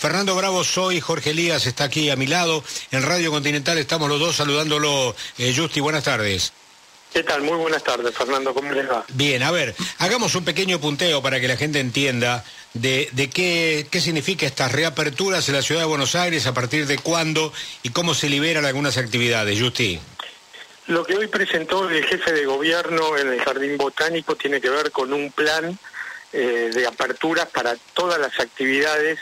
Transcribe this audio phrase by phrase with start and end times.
[0.00, 2.64] Fernando Bravo soy, Jorge Elías está aquí a mi lado.
[2.90, 5.14] En Radio Continental estamos los dos saludándolo.
[5.36, 6.54] Eh, Justi, buenas tardes.
[7.12, 7.42] ¿Qué tal?
[7.42, 8.54] Muy buenas tardes, Fernando.
[8.54, 9.04] ¿Cómo les va?
[9.08, 12.42] Bien, a ver, hagamos un pequeño punteo para que la gente entienda
[12.72, 16.96] de, qué, qué significa estas reaperturas en la ciudad de Buenos Aires, a partir de
[16.96, 19.60] cuándo y cómo se liberan algunas actividades.
[19.60, 20.00] Justi.
[20.86, 24.92] Lo que hoy presentó el jefe de gobierno en el Jardín Botánico tiene que ver
[24.92, 25.78] con un plan
[26.32, 29.18] eh, de aperturas para todas las actividades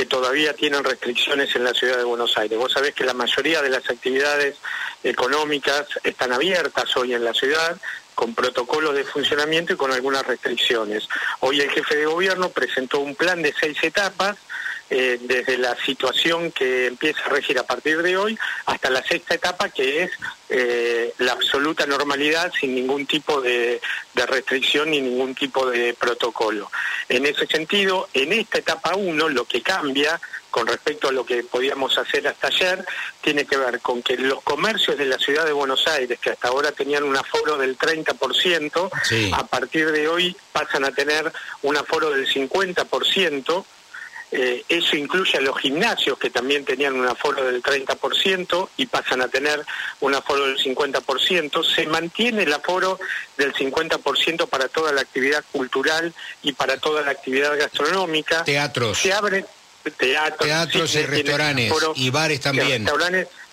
[0.00, 2.58] que todavía tienen restricciones en la ciudad de Buenos Aires.
[2.58, 4.56] Vos sabés que la mayoría de las actividades
[5.04, 7.76] económicas están abiertas hoy en la ciudad
[8.14, 11.06] con protocolos de funcionamiento y con algunas restricciones.
[11.40, 14.38] Hoy el jefe de gobierno presentó un plan de seis etapas
[14.92, 18.36] eh, desde la situación que empieza a regir a partir de hoy
[18.66, 20.10] hasta la sexta etapa, que es
[20.48, 23.80] eh, la absoluta normalidad sin ningún tipo de,
[24.14, 26.70] restricción ni ningún tipo de protocolo.
[27.08, 31.44] En ese sentido, en esta etapa 1, lo que cambia con respecto a lo que
[31.44, 32.84] podíamos hacer hasta ayer,
[33.20, 36.48] tiene que ver con que los comercios de la ciudad de Buenos Aires, que hasta
[36.48, 38.90] ahora tenían un aforo del 30%,
[39.32, 41.32] a partir de hoy pasan a tener
[41.62, 43.64] un aforo del 50%,
[44.32, 49.22] eh, eso incluye a los gimnasios que también tenían un aforo del 30% y pasan
[49.22, 49.64] a tener
[50.00, 51.64] un aforo del 50%.
[51.64, 52.98] Se mantiene el aforo
[53.36, 58.44] del 50% para toda la actividad cultural y para toda la actividad gastronómica.
[58.44, 58.98] Teatros.
[58.98, 59.44] Se abre
[59.96, 62.86] teatros, teatros y restaurantes y bares también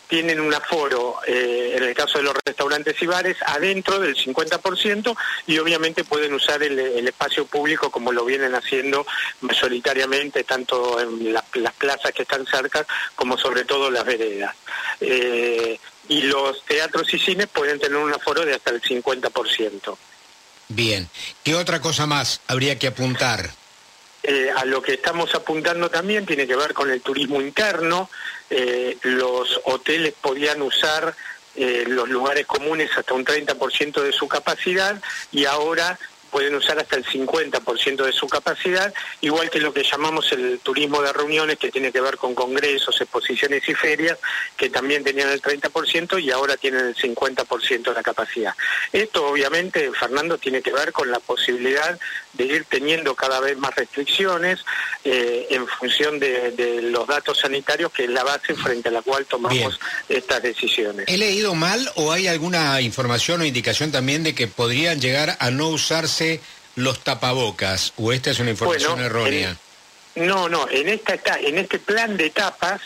[0.07, 5.15] tienen un aforo, eh, en el caso de los restaurantes y bares, adentro del 50%
[5.45, 6.77] y obviamente pueden usar el,
[7.07, 9.05] espacio público como lo vienen haciendo
[9.41, 12.85] mayoritariamente, tanto en las plazas que están cerca
[13.15, 14.55] como sobre todo las veredas.
[15.01, 19.97] Eh, y los teatros y cines pueden tener un aforo de hasta el 50%.
[20.69, 21.09] Bien,
[21.43, 23.49] ¿qué otra cosa más habría que apuntar?
[24.29, 28.09] Eh, a lo que estamos apuntando también tiene que ver con el turismo interno.
[28.49, 31.15] Eh, los hoteles podían usar
[31.55, 35.01] eh, los lugares comunes hasta un 30% de su capacidad
[35.31, 40.31] y ahora pueden usar hasta el 50% de su capacidad, igual que lo que llamamos
[40.31, 44.17] el turismo de reuniones, que tiene que ver con congresos, exposiciones y ferias,
[44.55, 48.53] que también tenían el 30% y ahora tienen el 50% de la capacidad.
[48.91, 51.99] Esto obviamente, Fernando, tiene que ver con la posibilidad
[52.33, 54.63] de ir teniendo cada vez más restricciones
[55.03, 59.25] eh, en función de, los datos sanitarios, que es la base frente a la cual
[59.25, 61.05] tomamos estas decisiones.
[61.07, 65.51] ¿He leído mal o hay alguna información o indicación también de que podrían llegar a
[65.51, 66.41] no usarse
[66.75, 67.93] los tapabocas?
[67.97, 69.57] ¿O esta es una información errónea?
[70.15, 72.81] no, no, en, esta, en este plan de etapas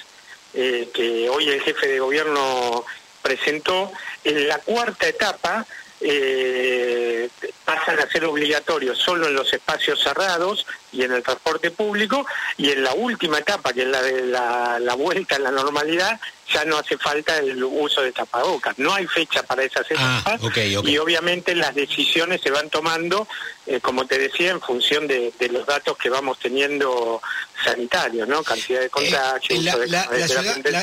[0.54, 2.86] eh, que hoy el jefe de gobierno
[3.22, 3.92] presentó,
[4.24, 5.66] en la cuarta etapa
[6.02, 7.30] eh,
[7.64, 12.26] pasan a ser obligatorios solo en los espacios cerrados y en el transporte público
[12.58, 16.20] y en la última etapa, que es la de la, vuelta a la normalidad,
[16.54, 18.78] ya no hace falta el uso de tapabocas.
[18.78, 23.28] No hay fecha para esas ah, etapas y obviamente las decisiones se van tomando,
[23.66, 27.22] eh, como te decía, en función de, los datos que vamos teniendo
[27.64, 28.44] sanitarios, ¿no?
[28.44, 29.74] Cantidad de eh, contagios, la,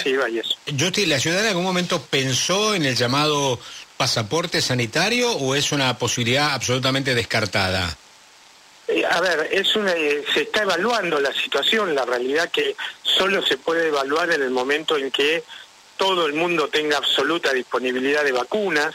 [0.01, 0.57] ciudad, y eso.
[1.07, 3.59] ¿la ciudad en algún momento pensó en el llamado
[3.97, 7.97] pasaporte sanitario o es una posibilidad absolutamente descartada?
[8.89, 13.45] Eh, a ver, es una, eh, se está evaluando la situación, la realidad que solo
[13.45, 15.45] se puede evaluar en el momento en que
[15.99, 18.95] todo el mundo tenga absoluta disponibilidad de vacunas.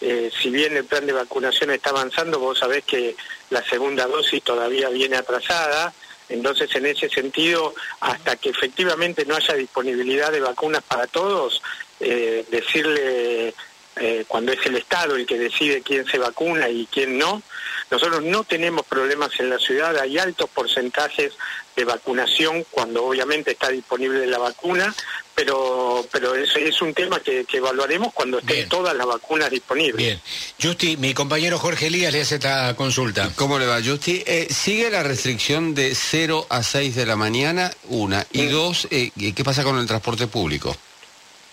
[0.00, 3.16] Eh, si bien el plan de vacunación está avanzando, vos sabés que
[3.50, 5.92] la segunda dosis todavía viene atrasada.
[6.30, 11.60] Entonces, en ese sentido, hasta que efectivamente no haya disponibilidad de vacunas para todos,
[12.00, 13.54] decirle
[13.96, 17.42] eh, cuando es el Estado el que decide quién se vacuna y quién no.
[17.90, 21.32] Nosotros no tenemos problemas en la ciudad, hay altos porcentajes
[21.76, 24.94] de vacunación cuando obviamente está disponible la vacuna,
[25.34, 29.96] pero pero es, es un tema que, evaluaremos cuando estén todas las vacunas disponibles.
[29.96, 30.20] Bien.
[30.60, 33.30] Justi, mi compañero Jorge Elías le hace esta consulta.
[33.36, 34.22] ¿Cómo le va, Justi?
[34.26, 37.70] Eh, ¿Sigue la restricción de 0 a 6 de la mañana?
[37.84, 38.26] Una.
[38.32, 40.76] Y dos, eh, ¿qué pasa con el transporte público?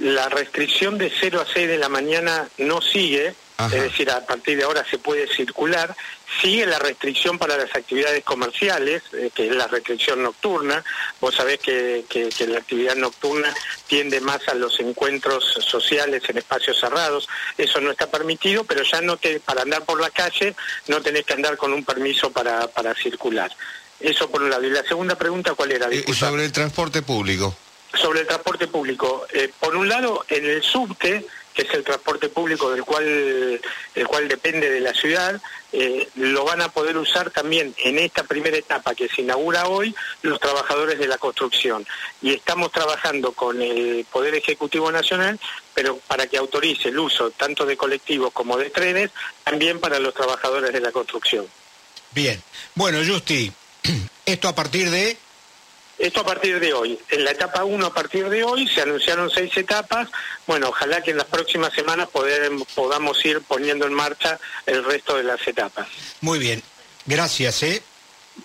[0.02, 4.58] La restricción de 0 a 6 de la mañana no sigue, es decir, a partir
[4.58, 5.96] de ahora se puede circular,
[6.42, 10.84] sigue la restricción para las actividades comerciales, eh, que es la restricción nocturna,
[11.20, 12.04] vos sabés que,
[12.48, 13.54] la actividad nocturna
[13.86, 19.02] tiende más a los encuentros sociales en espacios cerrados, eso no está permitido, pero ya
[19.02, 20.56] no te, para andar por la calle
[20.88, 23.52] no tenés que andar con un permiso para, para circular.
[24.00, 24.64] Eso por un lado.
[24.64, 25.88] Y la segunda pregunta, ¿cuál era?
[25.92, 27.56] Eh, sobre el transporte público
[28.02, 29.26] sobre el transporte público.
[29.34, 33.60] Eh, por un lado, en el subte que es el transporte público del cual,
[33.96, 35.42] el cual depende de la ciudad,
[35.74, 39.94] eh, lo van a poder usar también en esta primera etapa que se inaugura hoy
[40.22, 41.86] los trabajadores de la construcción.
[42.22, 45.40] Y estamos trabajando con el Poder Ejecutivo Nacional,
[45.74, 49.12] pero para que autorice el uso tanto de colectivos como de trenes,
[49.44, 51.46] también para los trabajadores de la construcción.
[52.12, 52.42] Bien.
[52.76, 53.52] Bueno, Justi,
[54.26, 55.18] esto a partir de
[56.02, 57.00] esto a partir de hoy.
[57.10, 60.10] En la etapa 1 a partir de hoy se anunciaron seis etapas.
[60.48, 62.10] Bueno, ojalá que en las próximas semanas
[62.76, 65.88] podamos ir poniendo en marcha el resto de las etapas.
[66.22, 66.62] Muy bien.
[67.06, 67.82] Gracias, ¿eh?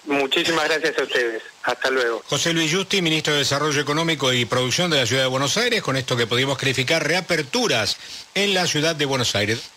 [0.04, 1.42] Muchísimas gracias a ustedes.
[1.62, 2.22] Hasta luego.
[2.26, 5.82] José Luis Justi, ministro de Desarrollo Económico y Producción de la Ciudad de Buenos Aires,
[5.82, 7.96] con esto que pudimos calificar reaperturas
[8.34, 9.70] en la Ciudad de Buenos Aires.